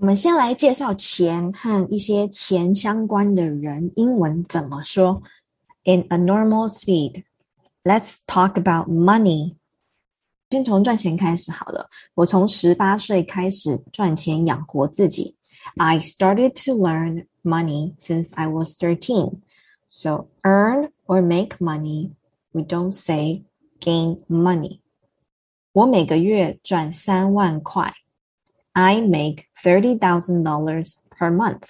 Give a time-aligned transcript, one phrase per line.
[0.00, 5.24] 我们先来介绍钱和一些钱相关的人，英文怎么说
[5.82, 7.24] ？In a normal speed,
[7.82, 9.56] let's talk about money.
[10.50, 11.90] 先从赚钱开始好了。
[12.14, 15.36] 我从十八岁开始赚钱养活自己。
[15.76, 19.40] I started to learn money since I was thirteen.
[19.90, 22.12] So earn or make money,
[22.52, 23.42] we don't say
[23.80, 24.78] gain money.
[25.72, 27.92] 我每个月赚三万块。
[28.74, 31.68] I make thirty thousand dollars per month。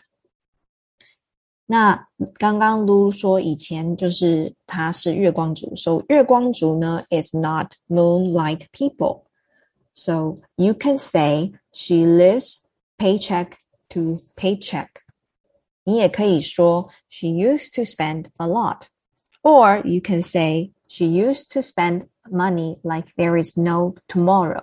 [1.66, 9.24] 那刚刚 Lu 说以前就是他是月光族，so 月光族呢 is not moonlight people。
[9.92, 12.62] So you can say she lives
[12.96, 13.52] paycheck
[13.90, 14.88] to paycheck。
[15.84, 18.86] 你也可以说 she used to spend a lot。
[19.42, 24.62] Or you can say she used to spend money like there is no tomorrow.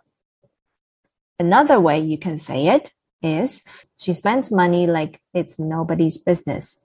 [1.38, 3.62] Another way you can say it is
[3.96, 6.78] she spends money like it's nobody's business.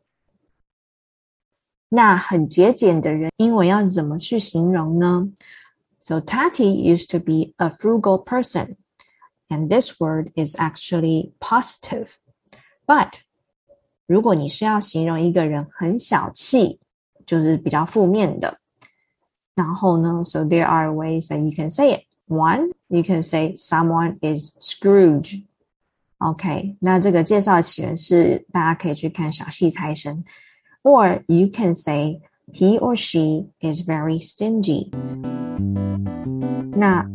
[1.89, 5.29] 那很节俭的人，英文要怎么去形容呢？
[6.01, 8.75] So Tati used to be a frugal person,
[9.49, 12.15] and this word is actually positive.
[12.85, 13.21] But
[14.05, 16.79] 如果你是要形容一个人很小气，
[17.25, 18.59] 就是比较负面的，
[19.55, 22.01] 然后呢，so there are ways that you can say it.
[22.27, 25.44] One, you can say someone is scrooge
[30.82, 32.20] or you can say
[32.52, 34.90] he or she is very stingy。
[36.76, 37.06] 那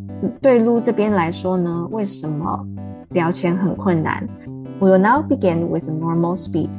[0.42, 2.66] 对 Lu 这边来说呢，为什么
[3.10, 4.28] 标签很困难
[4.80, 6.70] ？We'll now begin with normal speed.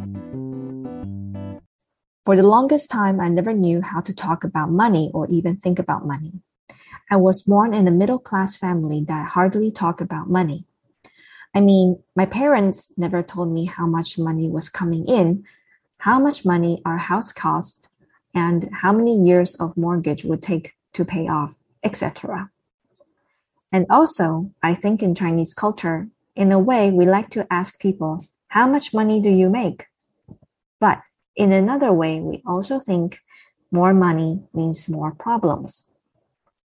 [2.24, 5.78] For the longest time, I never knew how to talk about money or even think
[5.78, 6.42] about money.
[7.10, 10.64] I was born in a middle class family that hardly talk about money.
[11.54, 15.44] I mean, my parents never told me how much money was coming in,
[15.98, 17.88] how much money our house cost,
[18.34, 22.50] and how many years of mortgage would take to pay off, etc.
[23.72, 28.24] And also, I think in Chinese culture, in a way, we like to ask people,
[28.48, 29.86] how much money do you make?
[30.80, 31.00] But
[31.36, 33.20] in another way, we also think
[33.70, 35.88] more money means more problems.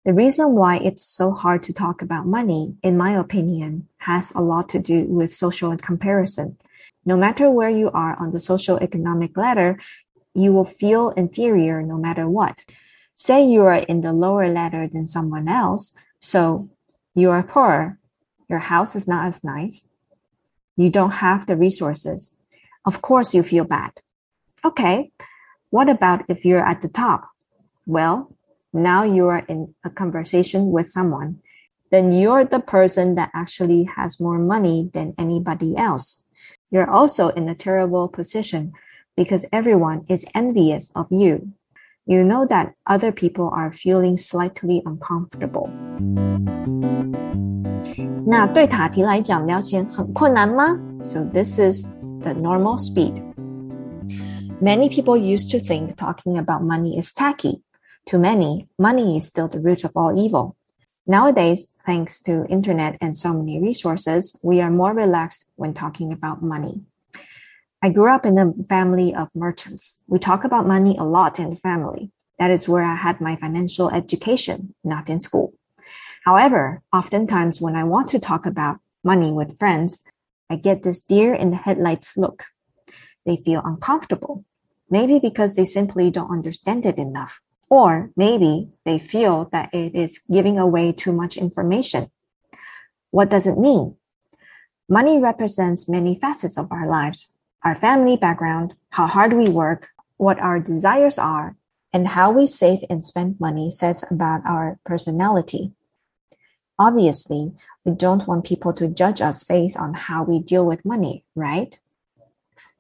[0.08, 4.40] The reason why it's so hard to talk about money, in my opinion, has a
[4.40, 6.56] lot to do with social comparison.
[7.04, 9.78] No matter where you are on the social economic ladder,
[10.34, 12.64] you will feel inferior no matter what.
[13.16, 16.70] Say you are in the lower ladder than someone else, so
[17.14, 18.00] you are poor.
[18.50, 19.86] Your house is not as nice.
[20.78, 22.34] You don't have the resources.
[22.86, 23.92] Of course you feel bad.
[24.64, 25.12] Okay.
[25.70, 27.28] What about if you're at the top?
[27.86, 28.37] Well,
[28.78, 31.42] now you are in a conversation with someone,
[31.92, 36.24] then you're the person that actually has more money than anybody else.
[36.70, 38.74] You're also in a terrible position
[39.16, 41.54] because everyone is envious of you.
[42.06, 45.70] You know that other people are feeling slightly uncomfortable.
[48.26, 51.88] 那对 Tati 来讲，聊天很困难吗？So this is
[52.22, 53.24] the normal speed.
[54.62, 57.62] Many people used to think talking about money is tacky.
[58.08, 60.56] To many, money is still the root of all evil.
[61.06, 66.42] Nowadays, thanks to internet and so many resources, we are more relaxed when talking about
[66.42, 66.86] money.
[67.84, 70.04] I grew up in a family of merchants.
[70.08, 72.12] We talk about money a lot in the family.
[72.40, 75.54] That is where I had my financial education, not in school.
[76.24, 80.06] However, oftentimes when I want to talk about money with friends,
[80.50, 82.46] I get this deer in the headlights look.
[83.26, 84.46] They feel uncomfortable,
[84.90, 87.42] maybe because they simply don't understand it enough.
[87.70, 92.10] Or maybe they feel that it is giving away too much information.
[93.12, 93.98] What does it mean?
[94.90, 97.34] Money represents many facets of our lives.
[97.64, 101.58] Our family background, how hard we work, what our desires are,
[101.92, 105.74] and how we save and spend money says about our personality.
[106.80, 111.26] Obviously, we don't want people to judge us based on how we deal with money,
[111.36, 111.80] right?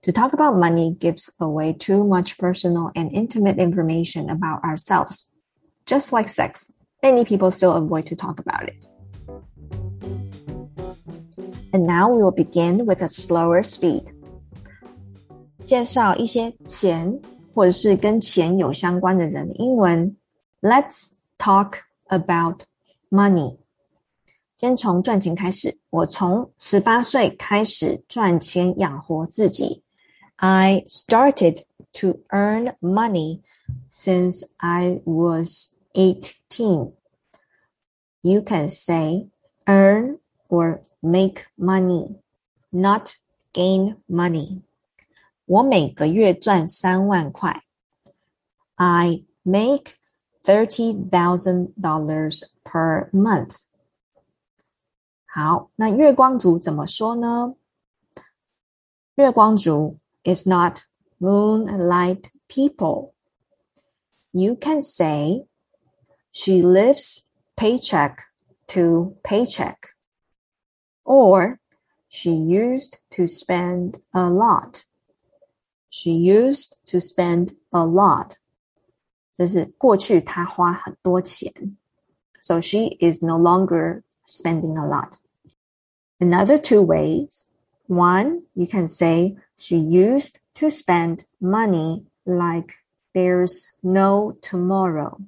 [0.03, 5.29] To talk about money gives away too much personal and intimate information about ourselves.
[5.87, 6.73] Just like sex,
[7.03, 8.85] many people still avoid to talk about it.
[11.73, 14.13] And now we will begin with a slower speed.
[15.65, 17.21] 介绍一些钱
[17.55, 20.17] 或者是跟钱有相关的人英文。
[20.61, 21.79] Let's talk
[22.09, 22.63] about
[23.09, 23.59] money.
[24.57, 25.79] 先从赚钱开始。
[25.91, 29.83] 我从十八岁开始赚钱养活自己。
[30.39, 31.65] I started
[31.95, 33.43] to earn money
[33.89, 36.93] since I was 18.
[38.23, 39.29] You can say
[39.67, 40.19] earn
[40.49, 42.21] or make money,
[42.73, 43.15] not
[43.53, 44.63] gain money.
[45.47, 47.63] 我每个月赚三万块。
[48.77, 49.97] I make
[50.43, 53.57] thirty thousand dollars per month.
[55.27, 57.55] 好，那月光族怎么说呢？
[59.15, 60.85] 月光族 is not
[61.21, 63.15] moonlight people.
[64.33, 65.43] You can say
[66.31, 68.23] she lives paycheck
[68.69, 69.89] to paycheck,
[71.05, 71.61] or
[72.09, 74.85] she used to spend a lot.
[75.91, 78.39] She used to spend a lot.
[79.35, 81.53] 这是过去她花很多钱。
[82.41, 85.19] So she is no longer spending a lot.
[86.19, 87.46] Another two ways.
[87.87, 92.75] One, you can say she used to spend money like
[93.15, 95.19] there's no tomorrow.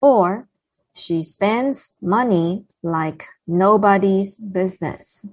[0.00, 0.48] Or
[0.94, 5.24] she spends money like nobody's business.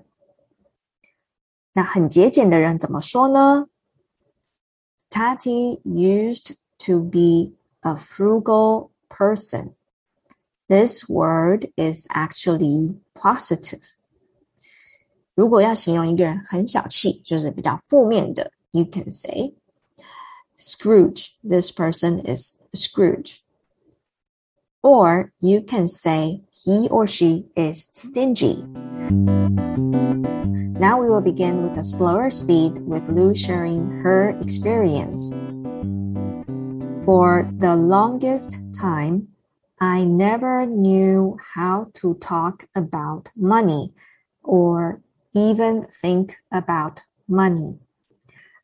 [1.74, 3.68] 那很节俭的人怎么说呢？
[5.10, 9.76] Tati used to be a frugal person.
[10.68, 13.82] This word is actually positive.
[15.41, 19.55] 如果要形容一个人很小气，就是比较负面的，you can say
[20.55, 21.29] Scrooge.
[21.43, 23.39] This person is Scrooge.
[24.83, 28.67] Or you can say he or she is stingy.
[30.79, 35.33] Now we will begin with a slower speed with Lu sharing her experience.
[37.07, 39.29] For the longest time,
[39.81, 43.95] I never knew how to talk about money
[44.43, 45.01] or
[45.35, 47.79] even think about money.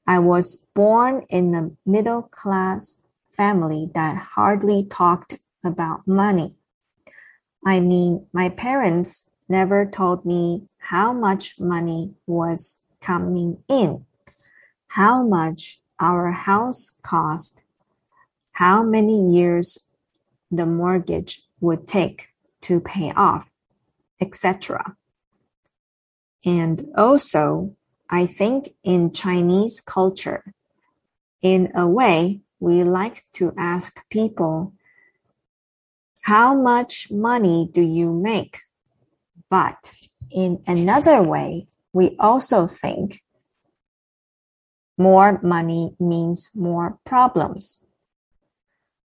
[0.06, 3.00] I was born in a middle class
[3.32, 6.56] family that hardly talked about money.
[7.64, 14.06] I mean, my parents never told me how much money was coming in,
[14.88, 17.62] how much our house cost,
[18.52, 19.78] how many years
[20.50, 22.28] the mortgage would take
[22.62, 23.50] to pay off,
[24.20, 24.96] etc.
[26.44, 27.76] And also,
[28.08, 30.54] I think in Chinese culture,
[31.42, 34.72] in a way, we like to ask people,
[36.22, 38.58] how much money do you make?
[39.48, 39.94] But
[40.30, 43.22] in another way, we also think
[44.98, 47.82] more money means more problems.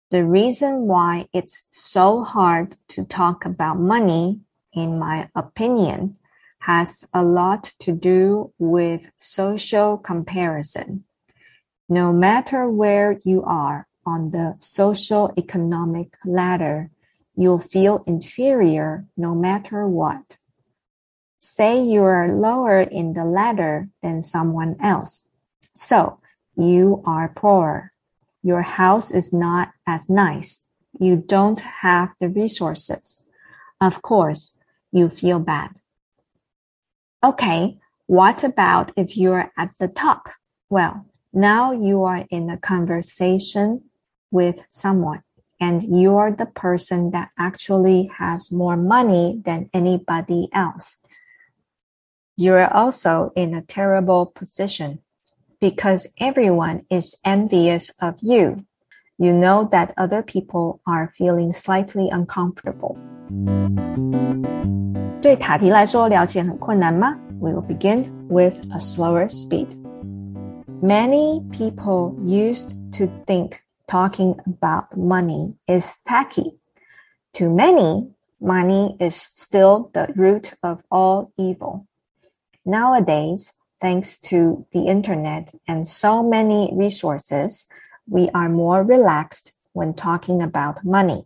[0.10, 4.42] The reason why it's so hard to talk about money,
[4.74, 6.18] in my opinion,
[6.68, 11.06] has a lot to do with social comparison.
[11.88, 16.92] No matter where you are on the social economic ladder,
[17.36, 20.36] you'll feel inferior no matter what.
[21.38, 25.26] Say you are lower in the ladder than someone else.
[25.74, 26.20] So
[26.58, 27.94] you are poor.
[28.44, 30.68] Your house is not as nice.
[31.00, 33.24] You don't have the resources.
[33.80, 34.58] Of course,
[34.92, 35.72] you feel bad.
[37.28, 40.30] Okay, what about if you're at the top?
[40.70, 43.84] Well, now you are in a conversation
[44.32, 45.24] with someone
[45.60, 51.00] and you're the person that actually has more money than anybody else.
[52.38, 55.00] You're also in a terrible position
[55.60, 58.66] because everyone is envious of you.
[59.18, 62.98] You know that other people are feeling slightly uncomfortable.
[65.20, 69.70] 对 Tati 来说，了解很困难吗？We will begin with a slower speed.
[70.82, 76.60] Many people used to think talking about money is tacky.
[77.34, 81.88] To many, money is still the root of all evil.
[82.64, 87.68] Nowadays, thanks to the internet and so many resources,
[88.08, 91.24] we are more relaxed when talking about money.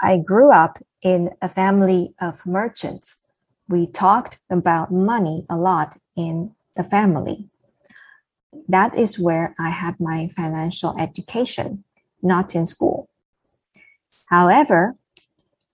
[0.00, 3.22] I grew up in a family of merchants.
[3.68, 7.48] We talked about money a lot in the family.
[8.68, 11.84] That is where I had my financial education,
[12.22, 13.08] not in school.
[14.26, 14.96] However,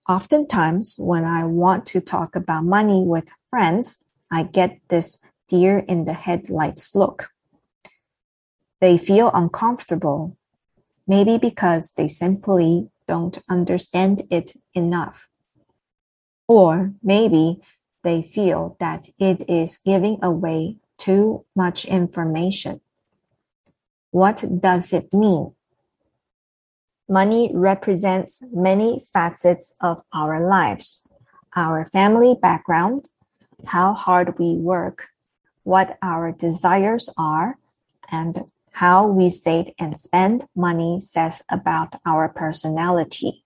[0.07, 6.05] oftentimes when I want to talk about money with friends, I get this deer in
[6.05, 7.29] the headlights look.
[8.81, 10.37] They feel uncomfortable,
[11.07, 15.29] maybe because they simply don't understand it enough.
[16.47, 17.61] Or maybe
[18.03, 22.81] they feel that it is giving away too much information.
[24.11, 25.53] What does it mean?
[27.09, 31.07] Money represents many facets of our lives.
[31.55, 33.07] Our family background,
[33.65, 35.07] how hard we work,
[35.63, 37.57] what our desires are
[38.11, 38.45] and
[38.75, 43.41] how we save and spend money says about our personality.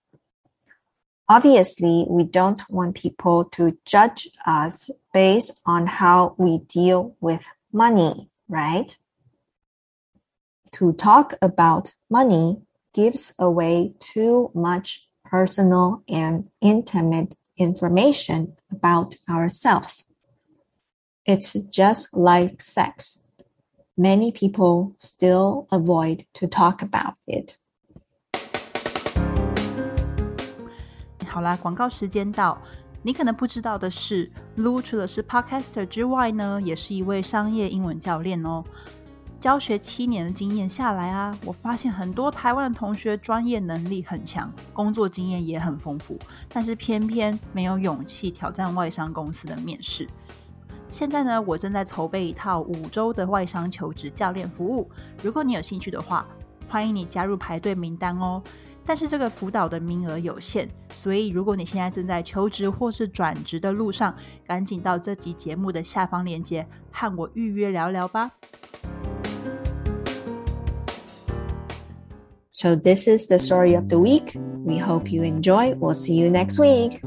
[1.30, 8.32] Obviously, we don't want people to judge us based on how we deal with money,
[8.48, 8.98] right?
[10.72, 12.64] To talk about money
[12.96, 20.08] gives away too much personal and intimate information about ourselves.
[21.24, 23.22] It's just like sex.
[24.00, 27.58] Many people still avoid to talk about it.
[31.28, 32.58] 好啦，广告时间到。
[33.02, 38.64] 你可能不知道的是，Lu 除了是 Podcaster 之外呢，也是一位商业英文教练哦。
[39.38, 50.08] 教学七年的经验下来啊，我发现很多台湾的同学专业能力很强，工作经验也很丰富，但是偏偏没有勇气挑战外商公司的面试。
[50.90, 54.90] 现在呢，我正在筹备一套五周的外商求职教练服务，
[55.22, 56.28] 如果你有兴趣的话，
[56.68, 58.42] 欢迎你加入排队名单哦。
[58.86, 64.16] 但是这个辅导的名额有限，所以如果你现在正在求职或是转职的路上，
[64.48, 68.32] 赶紧到这集节目的下方链接和我预约聊聊吧。
[72.50, 74.36] So this is the story of the week.
[74.66, 75.76] We hope you enjoy.
[75.78, 77.00] We'll see you next week.